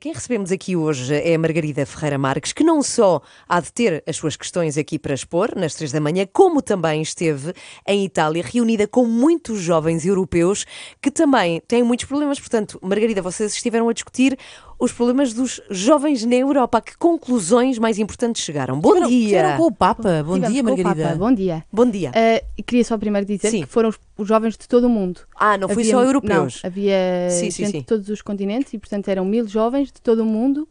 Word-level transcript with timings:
Quem 0.00 0.12
recebemos 0.12 0.52
aqui 0.52 0.76
hoje 0.76 1.14
é 1.14 1.34
a 1.34 1.38
Margarida 1.38 1.86
Ferreira 1.86 2.18
Marques, 2.18 2.52
que 2.52 2.64
não 2.64 2.82
só 2.82 3.22
há 3.48 3.60
de 3.60 3.72
ter 3.72 4.02
as 4.06 4.16
suas 4.16 4.36
questões 4.36 4.76
aqui 4.76 4.98
para 4.98 5.14
expor, 5.14 5.54
nas 5.56 5.74
três 5.74 5.92
da 5.92 6.00
manhã, 6.00 6.26
como 6.30 6.60
também 6.60 7.00
esteve 7.00 7.54
em 7.86 8.04
Itália, 8.04 8.44
reunida 8.44 8.86
com 8.86 9.06
muitos 9.06 9.60
jovens 9.60 10.04
europeus 10.04 10.66
que 11.00 11.10
também 11.10 11.62
têm 11.68 11.82
muitos 11.82 12.04
problemas. 12.04 12.38
Portanto, 12.38 12.78
Margarida, 12.82 13.22
vocês 13.22 13.54
estiveram 13.54 13.88
a 13.88 13.92
discutir 13.92 14.36
os 14.78 14.92
problemas 14.92 15.32
dos 15.32 15.60
jovens 15.70 16.24
na 16.24 16.34
Europa. 16.34 16.78
A 16.78 16.80
que 16.80 16.96
conclusões 16.98 17.78
mais 17.78 17.98
importantes 17.98 18.42
chegaram? 18.42 18.78
Bom 18.78 18.90
Estiveram- 18.90 19.08
dia! 19.10 19.20
estiveram 19.24 19.56
com 19.56 19.62
o 19.64 19.72
Papa. 19.74 20.22
Bom 20.22 20.34
Tivemos 20.34 20.52
dia, 20.52 20.62
com 20.62 20.68
o 20.70 20.76
Margarida. 20.76 21.04
Papa. 21.08 21.16
Bom 21.18 21.32
dia. 21.34 21.64
Bom 21.72 21.90
dia. 21.90 22.10
Uh, 22.10 22.62
queria 22.62 22.84
só 22.84 22.98
primeiro 22.98 23.26
dizer 23.26 23.50
Sim. 23.50 23.60
que 23.62 23.66
foram 23.66 23.88
os, 23.88 23.98
os 24.18 24.28
jovens 24.28 24.56
de 24.56 24.68
todo 24.68 24.84
o 24.84 24.90
mundo. 24.90 25.20
Ah, 25.34 25.56
não 25.56 25.68
foi 25.68 25.82
Havia- 25.82 25.92
só 25.94 26.02
europeus. 26.04 26.60
Não, 26.62 26.68
havia 26.68 27.28
Sim, 27.30 27.50
sim, 27.50 27.62
gente 27.64 27.72
sim. 27.72 27.78
de 27.80 27.84
todos 27.86 28.08
os 28.08 28.20
continentes 28.22 28.72
e, 28.74 28.78
portanto, 28.78 29.08
eram 29.08 29.24
mil 29.24 29.46
jovens 29.48 29.92
de 29.92 30.00
todo 30.00 30.20
o 30.20 30.26
mundo 30.26 30.68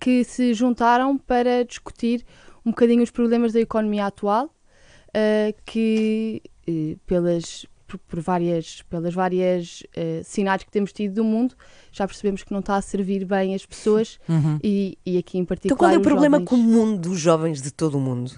que 0.00 0.22
se 0.24 0.54
juntaram 0.54 1.18
para 1.18 1.64
discutir 1.64 2.24
um 2.64 2.70
bocadinho 2.70 3.02
os 3.02 3.10
problemas 3.10 3.52
da 3.52 3.60
economia 3.60 4.06
atual, 4.06 4.44
uh, 4.46 5.54
que 5.64 6.42
eh, 6.68 6.96
pelas 7.06 7.66
por, 7.88 7.98
por 7.98 8.20
várias 8.20 8.82
pelas 8.82 9.12
várias 9.14 9.82
eh, 9.96 10.20
sinais 10.22 10.62
que 10.62 10.70
temos 10.70 10.92
tido 10.92 11.14
do 11.14 11.24
mundo 11.24 11.56
já 11.90 12.06
percebemos 12.06 12.44
que 12.44 12.52
não 12.52 12.60
está 12.60 12.76
a 12.76 12.82
servir 12.82 13.24
bem 13.24 13.54
as 13.54 13.66
pessoas 13.66 14.18
Uhum. 14.28 14.60
e, 14.62 14.96
e 15.04 15.18
aqui 15.18 15.38
em 15.38 15.44
particular 15.44 15.74
Então, 15.74 15.76
qual 15.78 15.90
é 15.90 15.98
o 15.98 16.02
problema 16.02 16.36
jovens. 16.36 16.48
comum 16.48 16.96
dos 16.96 17.18
jovens 17.18 17.60
de 17.62 17.72
todo 17.72 17.96
o 17.98 18.00
mundo? 18.00 18.30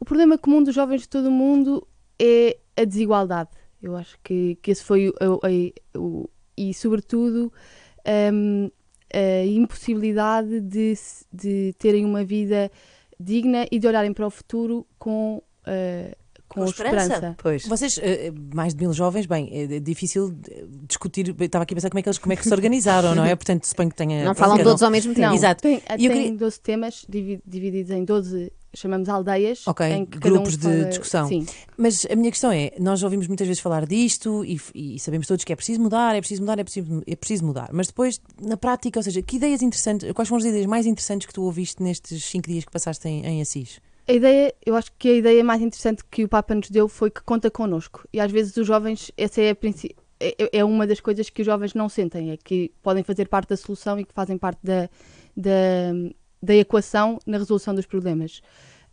O 0.00 0.04
problema 0.04 0.36
comum 0.36 0.62
dos 0.62 0.74
jovens 0.74 1.02
de 1.02 1.08
todo 1.08 1.26
o 1.28 1.30
mundo 1.30 1.86
é 2.18 2.58
a 2.76 2.84
desigualdade. 2.84 3.50
Eu 3.82 3.94
acho 3.94 4.18
que, 4.24 4.58
que 4.62 4.70
esse 4.72 4.82
foi 4.82 5.08
o, 5.08 5.14
o- 5.94 5.98
o- 6.00 6.30
e 6.56 6.72
sobretudo 6.74 7.52
hum, 8.32 8.70
a 9.12 9.44
impossibilidade 9.46 10.60
de, 10.60 10.94
de 11.32 11.74
terem 11.78 12.04
uma 12.04 12.24
vida 12.24 12.70
digna 13.18 13.66
e 13.70 13.78
de 13.78 13.86
olharem 13.86 14.12
para 14.12 14.26
o 14.26 14.30
futuro 14.30 14.86
com, 14.98 15.36
uh, 15.66 16.16
com, 16.64 16.70
esperança. 16.70 17.34
Pois. 17.42 17.66
Vocês, 17.66 17.98
eh, 18.02 18.32
mais 18.54 18.74
de 18.74 18.80
mil 18.80 18.92
jovens, 18.92 19.26
bem, 19.26 19.48
é 19.52 19.80
difícil 19.80 20.34
eh, 20.50 20.64
discutir. 20.88 21.34
Estava 21.40 21.62
aqui 21.62 21.74
a 21.74 21.76
pensar 21.76 21.90
como 21.90 21.98
é 21.98 22.02
que 22.02 22.08
eles 22.08 22.18
como 22.18 22.32
é 22.32 22.36
que 22.36 22.44
se 22.44 22.52
organizaram, 22.52 23.14
não 23.14 23.24
é? 23.24 23.34
Portanto, 23.36 23.64
suponho 23.64 23.90
que 23.90 23.96
tenha. 23.96 24.24
Não 24.24 24.34
falam 24.34 24.58
todos 24.58 24.82
ao 24.82 24.90
mesmo 24.90 25.14
tempo. 25.14 25.28
Não, 25.28 25.34
Exato. 25.34 25.62
tem, 25.62 25.82
E 25.98 26.06
eu 26.06 26.12
tem 26.12 26.22
queria- 26.22 26.32
12 26.38 26.60
temas 26.60 27.04
divi- 27.08 27.40
divididos 27.46 27.90
em 27.92 28.04
12, 28.04 28.52
chamamos 28.74 29.08
aldeias. 29.08 29.66
Ok, 29.66 29.86
em 29.86 30.04
que 30.04 30.18
cada 30.18 30.28
um 30.28 30.36
grupos 30.38 30.56
de 30.56 30.62
fala- 30.62 30.84
discussão. 30.84 31.28
Sim. 31.28 31.46
Mas 31.76 32.06
a 32.10 32.16
minha 32.16 32.30
questão 32.30 32.50
é: 32.52 32.72
nós 32.78 33.02
ouvimos 33.02 33.26
muitas 33.26 33.46
vezes 33.46 33.60
falar 33.62 33.86
disto 33.86 34.44
e, 34.44 34.60
e 34.74 34.98
sabemos 34.98 35.26
todos 35.26 35.44
que 35.44 35.52
é 35.52 35.56
preciso 35.56 35.80
mudar, 35.80 36.14
é 36.14 36.20
preciso 36.20 36.42
mudar, 36.42 36.58
é 36.58 36.64
preciso, 36.64 37.02
é 37.06 37.16
preciso 37.16 37.44
mudar. 37.44 37.70
Mas 37.72 37.86
depois, 37.88 38.20
na 38.40 38.56
prática, 38.56 38.98
ou 38.98 39.02
seja, 39.02 39.20
que 39.22 39.36
ideias 39.36 39.62
interessantes, 39.62 40.10
quais 40.12 40.28
foram 40.28 40.40
as 40.40 40.44
ideias 40.48 40.66
mais 40.66 40.86
interessantes 40.86 41.26
que 41.26 41.32
tu 41.32 41.42
ouviste 41.42 41.82
nestes 41.82 42.24
cinco 42.24 42.48
dias 42.48 42.64
que 42.64 42.70
passaste 42.70 43.06
em, 43.08 43.24
em 43.24 43.40
Assis? 43.42 43.80
A 44.08 44.12
ideia, 44.12 44.54
eu 44.64 44.76
acho 44.76 44.92
que 44.96 45.08
a 45.08 45.12
ideia 45.14 45.42
mais 45.42 45.60
interessante 45.60 46.04
que 46.08 46.22
o 46.24 46.28
Papa 46.28 46.54
nos 46.54 46.70
deu 46.70 46.88
foi 46.88 47.10
que 47.10 47.20
conta 47.22 47.50
connosco. 47.50 48.08
E 48.12 48.20
às 48.20 48.30
vezes 48.30 48.56
os 48.56 48.66
jovens, 48.66 49.10
essa 49.16 49.40
é, 49.40 49.50
a 49.50 49.54
princi- 49.54 49.96
é, 50.20 50.58
é 50.58 50.64
uma 50.64 50.86
das 50.86 51.00
coisas 51.00 51.28
que 51.28 51.42
os 51.42 51.46
jovens 51.46 51.74
não 51.74 51.88
sentem, 51.88 52.30
é 52.30 52.36
que 52.36 52.72
podem 52.82 53.02
fazer 53.02 53.28
parte 53.28 53.48
da 53.48 53.56
solução 53.56 53.98
e 53.98 54.04
que 54.04 54.12
fazem 54.12 54.38
parte 54.38 54.60
da, 54.62 54.88
da, 55.36 55.92
da 56.40 56.54
equação 56.54 57.18
na 57.26 57.36
resolução 57.38 57.74
dos 57.74 57.84
problemas. 57.84 58.40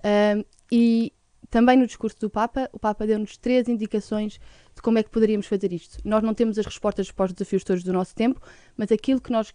Ahm, 0.04 0.44
e 0.72 1.14
também 1.48 1.78
no 1.78 1.86
discurso 1.86 2.20
do 2.20 2.30
Papa, 2.30 2.68
o 2.74 2.80
Papa 2.80 3.06
deu-nos 3.06 3.38
três 3.38 3.68
indicações 3.68 4.40
de 4.76 4.82
como 4.82 4.98
é 4.98 5.04
que 5.04 5.12
poderíamos 5.12 5.46
fazer 5.46 5.72
isto. 5.72 6.00
Nós 6.04 6.24
não 6.24 6.34
temos 6.34 6.58
as 6.58 6.66
respostas 6.66 7.12
para 7.12 7.26
os 7.26 7.34
desafios 7.34 7.64
todos 7.64 7.84
do 7.84 7.94
nosso 7.94 8.16
tempo, 8.16 8.42
mas 8.76 8.92
aquilo 8.92 9.22
que 9.22 9.32
nós 9.32 9.54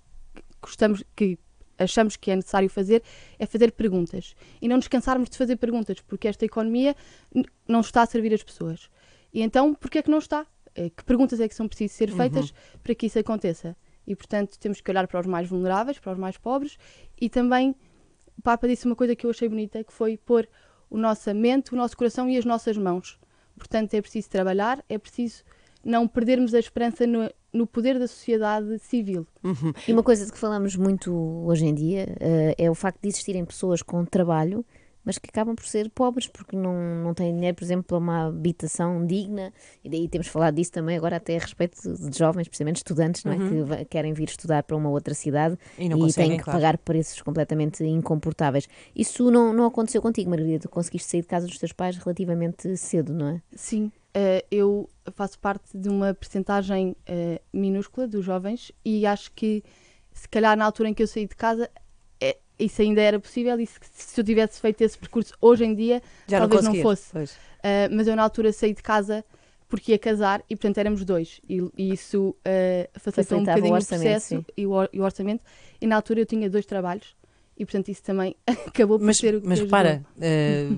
gostamos, 0.63 1.03
que 1.17 1.37
achamos 1.79 2.17
que 2.17 2.31
é 2.31 2.37
necessário 2.37 2.69
fazer 2.69 3.03
é 3.39 3.47
fazer 3.47 3.73
perguntas 3.73 4.35
e 4.61 4.69
não 4.69 4.77
nos 4.77 4.89
cansarmos 4.89 5.29
de 5.31 5.39
fazer 5.39 5.57
perguntas, 5.57 6.01
porque 6.01 6.29
esta 6.29 6.45
economia 6.45 6.95
não 7.67 7.81
está 7.81 8.03
a 8.03 8.07
servir 8.07 8.35
as 8.35 8.43
pessoas. 8.43 8.91
E 9.33 9.43
então, 9.43 9.75
porquê 9.75 9.99
é 9.99 10.03
que 10.03 10.11
não 10.11 10.19
está? 10.19 10.47
Eh, 10.75 10.91
Que 10.91 11.05
perguntas 11.05 11.41
é 11.41 11.49
que 11.49 11.55
são 11.55 11.69
precisas 11.69 11.97
ser 11.97 12.11
feitas 12.11 12.53
para 12.83 12.95
que 12.95 13.07
isso 13.07 13.19
aconteça? 13.19 13.77
E, 14.07 14.17
portanto, 14.17 14.59
temos 14.59 14.81
que 14.81 14.91
olhar 14.91 15.07
para 15.07 15.21
os 15.21 15.27
mais 15.27 15.49
vulneráveis, 15.49 15.99
para 15.99 16.13
os 16.13 16.19
mais 16.19 16.39
pobres 16.39 16.79
e 17.21 17.29
também 17.29 17.75
o 18.39 18.43
Papa 18.43 18.69
disse 18.69 18.87
uma 18.87 18.97
coisa 18.97 19.15
que 19.17 19.27
eu 19.27 19.31
achei 19.31 19.49
bonita, 19.49 19.83
que 19.83 19.93
foi 19.93 20.17
pôr 20.17 20.49
o 20.89 20.97
nossa 20.97 21.35
mente, 21.35 21.75
o 21.75 21.77
nosso 21.77 21.97
coração 21.97 22.31
e 22.31 22.39
as 22.39 22.45
nossas 22.45 22.79
mãos. 22.79 23.19
Portanto, 23.57 23.93
é 23.95 24.01
preciso 24.01 24.31
trabalhar, 24.31 24.83
é 24.89 24.97
preciso 24.97 25.43
não 25.85 26.07
perdermos 26.09 26.55
a 26.55 26.59
esperança 26.59 27.07
no, 27.07 27.31
no 27.53 27.67
poder 27.67 27.99
da 27.99 28.07
sociedade 28.07 28.79
civil. 28.79 29.27
E 29.87 29.93
uma 29.93 30.03
coisa 30.03 30.25
de 30.27 30.33
que 30.33 30.39
falamos 30.39 30.77
muito 30.77 31.13
hoje 31.47 31.67
em 31.67 31.75
dia 31.75 32.15
eh, 32.21 32.55
é 32.59 32.71
o 32.71 32.75
facto 32.75 33.01
de 33.03 33.09
existirem 33.09 33.45
pessoas 33.45 33.83
com 33.83 34.05
trabalho, 34.05 34.65
mas 35.05 35.17
que 35.17 35.31
acabam 35.31 35.55
por 35.57 35.65
ser 35.65 35.89
pobres 35.89 36.27
porque 36.29 36.55
não, 36.55 36.75
não 37.03 37.15
têm 37.15 37.35
dinheiro, 37.35 37.57
por 37.57 37.65
exemplo, 37.65 37.85
para 37.85 37.97
uma 37.97 38.27
habitação 38.27 39.07
digna. 39.07 39.51
E 39.83 39.89
daí 39.89 40.07
temos 40.07 40.27
falado 40.27 40.57
disso 40.57 40.71
também 40.73 40.99
agora 40.99 41.17
até 41.17 41.37
a 41.37 41.41
respeito 41.41 41.77
de 41.81 42.19
jovens, 42.19 42.47
precisamente 42.47 42.77
estudantes, 42.77 43.25
não 43.25 43.33
é? 43.33 43.37
que 43.39 43.63
va- 43.63 43.85
querem 43.87 44.13
vir 44.13 44.29
estudar 44.29 44.63
para 44.65 44.77
uma 44.77 44.91
outra 44.91 45.15
cidade 45.15 45.57
E 45.79 45.89
não 45.89 45.99
conseguem, 45.99 46.31
têm 46.33 46.39
que 46.39 46.45
claro. 46.45 46.59
pagar 46.59 46.77
preços 46.77 47.23
completamente 47.23 47.83
incomportáveis. 47.83 48.69
Isso 48.95 49.31
não, 49.31 49.55
não 49.55 49.65
aconteceu 49.65 50.03
contigo, 50.03 50.29
Margarida. 50.29 50.59
Tu 50.59 50.69
conseguiste 50.69 51.09
sair 51.11 51.23
de 51.23 51.27
casa 51.29 51.47
dos 51.47 51.57
teus 51.59 51.73
pais 51.73 51.97
relativamente 51.97 52.77
cedo, 52.77 53.15
não 53.15 53.29
é? 53.29 53.43
Sim, 53.57 53.91
eh, 54.15 54.45
eu 54.51 54.89
faço 55.13 55.39
parte 55.39 55.77
de 55.77 55.89
uma 55.89 56.15
percentagem 56.15 56.97
eh, 57.07 57.41
minúscula 57.53 58.07
dos 58.07 58.25
jovens 58.25 58.73
e 58.85 59.07
acho 59.07 59.31
que 59.33 59.63
se 60.13 60.29
calhar 60.29 60.57
na 60.57 60.65
altura 60.65 60.89
em 60.89 60.95
que 60.95 61.03
eu 61.03 61.07
saí 61.07 61.27
de 61.27 61.37
casa 61.37 61.71
eh, 62.21 62.39
isso 62.59 62.81
ainda 62.83 63.01
era 63.01 63.21
possível 63.21 63.59
e 63.61 63.67
se, 63.67 63.79
se 63.93 64.21
eu 64.21 64.25
tivesse 64.25 64.61
feito 64.61 64.81
esse 64.81 64.99
percurso 64.99 65.35
hoje 65.41 65.65
em 65.65 65.75
dia 65.75 66.03
Já 66.27 66.39
talvez 66.39 66.63
não, 66.65 66.73
conseguias. 66.73 67.11
fosse. 67.13 67.37
Eh, 67.63 67.89
mas 67.91 68.07
eu 68.07 68.17
na 68.17 68.23
altura 68.23 68.53
saí 68.53 68.73
de 68.73 68.83
casa 68.83 69.25
porque 69.69 69.93
ia 69.93 69.99
casar 69.99 70.43
e 70.49 70.57
portanto 70.57 70.79
éramos 70.79 71.05
dois 71.05 71.41
e, 71.49 71.61
e 71.77 71.93
isso 71.93 72.35
facilitou 72.95 73.39
um 73.39 73.43
o 73.43 73.45
bocadinho 73.45 73.73
o, 73.73 73.77
orçamento, 73.77 74.11
processo 74.11 74.27
sim. 74.29 74.45
e 74.57 74.67
o, 74.67 74.89
e 74.91 75.01
o 75.01 75.05
orçamento 75.05 75.45
e 75.81 75.87
na 75.87 75.97
altura 75.97 76.21
eu 76.21 76.27
tinha 76.27 76.49
dois 76.49 76.65
trabalhos 76.65 77.15
e 77.59 77.65
portanto 77.65 77.89
isso 77.89 78.03
também 78.03 78.37
acabou 78.67 78.99
por 78.99 79.05
Mas, 79.05 79.17
ser 79.19 79.35
o 79.35 79.41
que 79.41 79.49
mas 79.49 79.61
repara, 79.61 80.05
eh, 80.21 80.69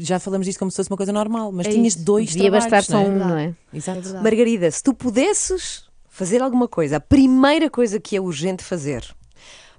já 0.00 0.18
falamos 0.18 0.46
disto 0.46 0.58
como 0.58 0.70
se 0.70 0.76
fosse 0.76 0.90
uma 0.90 0.96
coisa 0.96 1.12
normal, 1.12 1.52
mas 1.52 1.66
É 1.66 1.70
tinhas 1.70 1.94
isso. 1.94 2.04
dois 2.04 2.30
Devia 2.30 2.50
trabalhos, 2.50 2.64
bastar 2.70 2.82
só 2.82 3.00
é? 3.00 3.08
um, 3.08 3.18
não 3.18 3.38
é? 3.38 3.54
Exato. 3.72 4.08
É. 4.16 4.20
Margarida, 4.20 4.70
se 4.70 4.82
tu 4.82 4.92
pudesses 4.94 5.88
fazer 6.08 6.42
alguma 6.42 6.66
coisa, 6.68 6.96
a 6.96 7.00
primeira 7.00 7.70
coisa 7.70 7.98
que 8.00 8.16
é 8.16 8.20
urgente 8.20 8.62
fazer 8.64 9.04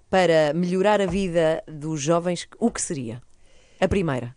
para 0.10 0.54
melhorar 0.54 1.02
a 1.02 1.06
vida 1.06 1.64
dos 1.68 2.02
jovens, 2.02 2.48
o 2.60 2.72
que 2.72 2.82
seria? 2.82 3.22
A 3.80 3.88
primeira. 3.88 4.36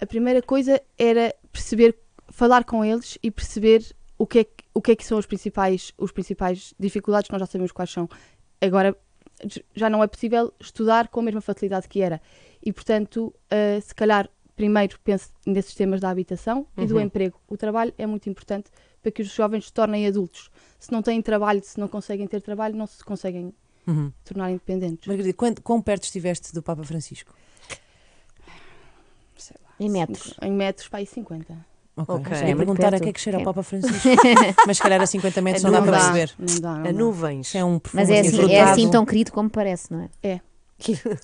a 0.00 0.06
primeira 0.06 0.42
coisa 0.42 0.80
era 0.98 1.34
perceber, 1.52 1.96
falar 2.30 2.64
com 2.64 2.84
eles 2.84 3.18
e 3.22 3.30
perceber 3.30 3.84
o 4.18 4.26
que 4.26 4.40
é 4.40 4.44
que, 4.44 4.52
o 4.74 4.80
que, 4.82 4.92
é 4.92 4.96
que 4.96 5.04
são 5.04 5.18
os 5.18 5.26
principais, 5.26 5.92
os 5.98 6.10
principais 6.12 6.74
dificuldades, 6.78 7.30
nós 7.30 7.40
já 7.40 7.46
sabemos 7.46 7.70
quais 7.72 7.90
são. 7.90 8.08
Agora 8.60 8.96
já 9.74 9.88
não 9.90 10.02
é 10.02 10.06
possível 10.06 10.52
estudar 10.60 11.08
com 11.08 11.20
a 11.20 11.22
mesma 11.22 11.40
facilidade 11.40 11.88
que 11.88 12.00
era. 12.00 12.20
E, 12.64 12.72
portanto, 12.72 13.34
ah, 13.50 13.80
se 13.80 13.94
calhar 13.94 14.28
primeiro 14.56 14.98
pense 15.02 15.30
nesses 15.46 15.74
temas 15.74 16.00
da 16.00 16.10
habitação 16.10 16.66
e 16.76 16.84
do 16.86 17.00
emprego. 17.00 17.40
O 17.48 17.56
trabalho 17.56 17.94
é 17.96 18.06
muito 18.06 18.28
importante 18.28 18.70
para 19.02 19.10
que 19.10 19.22
os 19.22 19.28
jovens 19.32 19.66
se 19.66 19.72
tornem 19.72 20.06
adultos. 20.06 20.50
Se 20.78 20.92
não 20.92 21.00
têm 21.00 21.22
trabalho, 21.22 21.62
se 21.64 21.80
não 21.80 21.88
conseguem 21.88 22.26
ter 22.26 22.42
trabalho, 22.42 22.76
não 22.76 22.86
se 22.86 23.02
conseguem 23.02 23.54
Uhum. 23.86 24.12
tornar 24.24 24.50
independentes. 24.50 25.06
Margarida, 25.06 25.32
quando, 25.32 25.62
quão 25.62 25.80
perto 25.80 26.04
estiveste 26.04 26.52
do 26.52 26.62
Papa 26.62 26.84
Francisco? 26.84 27.34
Sei 29.36 29.56
lá, 29.64 29.70
Em 29.80 29.88
metros. 29.88 30.34
Em 30.42 30.52
metros, 30.52 30.86
para 30.88 30.98
aí 30.98 31.06
50. 31.06 31.56
Ok. 32.08 32.34
Já 32.34 32.44
É 32.44 32.48
ia 32.48 32.56
muito 32.56 32.58
perguntar 32.66 32.88
a 32.88 32.90
perto. 32.90 33.02
que 33.04 33.08
é 33.08 33.12
que 33.12 33.20
cheira 33.20 33.38
o 33.38 33.42
É. 33.42 33.44
Papa 33.44 33.62
Francisco, 33.62 34.08
mas 34.66 34.76
se 34.76 34.82
calhar 34.82 35.00
a 35.00 35.06
50 35.06 35.40
metros 35.42 35.62
não, 35.64 35.70
Não 35.70 35.80
dá 35.80 35.86
para 35.86 35.98
dá. 35.98 36.12
perceber. 36.12 36.34
Não 36.38 36.60
dá, 36.60 36.74
não 36.74 36.80
A 36.80 36.82
dá. 36.84 36.92
nuvens. 36.92 37.54
É 37.54 37.64
um 37.64 37.78
perfume 37.78 38.02
Mas 38.02 38.10
é 38.10 38.20
assim, 38.20 38.52
é 38.52 38.60
assim 38.62 38.90
tão 38.90 39.04
querido 39.04 39.32
como 39.32 39.48
parece, 39.50 39.92
não 39.92 40.00
é? 40.02 40.08
É. 40.22 40.40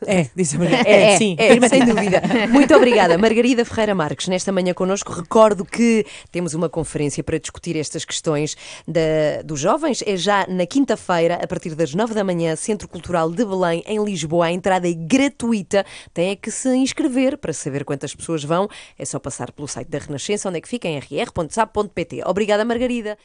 É, 0.06 0.26
disse 0.34 0.56
a 0.56 0.58
Margarida. 0.58 0.86
É, 0.88 1.12
É, 1.14 1.18
sim. 1.18 1.36
É, 1.38 1.68
sem 1.68 1.84
dúvida. 1.84 2.22
Muito 2.50 2.74
obrigada, 2.74 3.16
Margarida 3.18 3.64
Ferreira 3.64 3.94
Marques. 3.94 4.28
Nesta 4.28 4.50
manhã 4.52 4.72
connosco, 4.74 5.12
recordo 5.12 5.64
que 5.64 6.04
temos 6.30 6.54
uma 6.54 6.68
conferência 6.68 7.22
para 7.22 7.38
discutir 7.38 7.76
estas 7.76 8.04
questões 8.04 8.56
da- 8.86 9.42
dos 9.44 9.60
jovens. 9.60 10.02
É 10.06 10.16
já 10.16 10.46
na 10.48 10.66
quinta-feira, 10.66 11.38
a 11.42 11.46
partir 11.46 11.74
das 11.74 11.94
nove 11.94 12.14
da 12.14 12.24
manhã, 12.24 12.56
Centro 12.56 12.88
Cultural 12.88 13.30
de 13.30 13.44
Belém, 13.44 13.82
em 13.86 14.02
Lisboa. 14.02 14.46
A 14.46 14.52
entrada 14.52 14.88
é 14.88 14.92
gratuita. 14.92 15.84
Tem 16.12 16.30
é 16.30 16.36
que 16.36 16.50
se 16.50 16.68
inscrever 16.74 17.36
para 17.38 17.52
saber 17.52 17.84
quantas 17.84 18.14
pessoas 18.14 18.42
vão. 18.42 18.68
É 18.98 19.04
só 19.04 19.18
passar 19.18 19.52
pelo 19.52 19.68
site 19.68 19.88
da 19.88 19.98
Renascença, 19.98 20.48
onde 20.48 20.58
é 20.58 20.60
que 20.60 20.68
fica, 20.68 20.88
em 20.88 20.98
rr.sap.pt. 20.98 22.22
Obrigada, 22.24 22.64
Margarida. 22.64 23.14